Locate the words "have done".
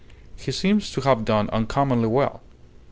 1.01-1.47